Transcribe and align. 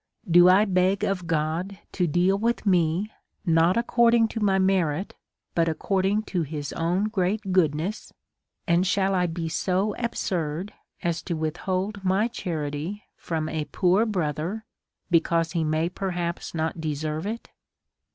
Do 0.27 0.49
I 0.49 0.65
beg 0.65 1.03
of 1.03 1.27
God 1.27 1.77
to 1.91 2.07
deal 2.07 2.35
with 2.35 2.65
me 2.65 3.11
not 3.45 3.77
according 3.77 4.29
to 4.29 4.39
my 4.39 4.57
merit, 4.57 5.13
but 5.53 5.69
according 5.69 6.23
to 6.23 6.41
his 6.41 6.73
own 6.73 7.03
great 7.03 7.51
goodness; 7.53 8.11
and 8.65 8.87
shall 8.87 9.13
I 9.13 9.27
be 9.27 9.47
so 9.47 9.93
absurd 9.99 10.73
as 11.03 11.21
to 11.21 11.35
withhold 11.35 12.03
my 12.03 12.27
charity 12.27 13.03
from 13.15 13.47
a 13.47 13.65
poor 13.65 14.07
brother 14.07 14.65
because 15.11 15.51
he 15.51 15.63
may 15.63 15.87
perhaps 15.87 16.55
not 16.55 16.81
deserve 16.81 17.27
it? 17.27 17.51